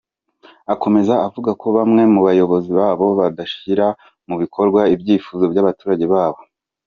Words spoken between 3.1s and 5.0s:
badashyira mu bikorwa